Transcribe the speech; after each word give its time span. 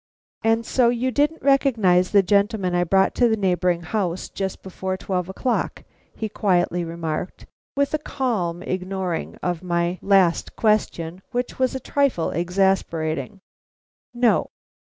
"And 0.43 0.65
so 0.65 0.89
you 0.89 1.11
didn't 1.11 1.43
recognize 1.43 2.09
the 2.09 2.23
gentleman 2.23 2.73
I 2.73 2.83
brought 2.83 3.13
to 3.21 3.29
the 3.29 3.37
neighboring 3.37 3.83
house 3.83 4.29
just 4.29 4.63
before 4.63 4.97
twelve 4.97 5.29
o'clock," 5.29 5.83
he 6.15 6.27
quietly 6.27 6.83
remarked, 6.83 7.45
with 7.75 7.93
a 7.93 7.99
calm 7.99 8.63
ignoring 8.63 9.35
of 9.43 9.61
my 9.61 9.99
last 10.01 10.55
question 10.55 11.21
which 11.33 11.59
was 11.59 11.75
a 11.75 11.79
trifle 11.79 12.31
exasperating. 12.31 13.41
"No." 14.11 14.49